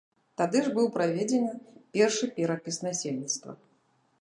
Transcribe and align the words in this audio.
Тады 0.41 0.61
ж 0.67 0.71
быў 0.77 0.87
праведзены 0.95 1.51
першы 1.99 2.25
перапіс 2.39 2.75
насельніцтва. 2.89 3.51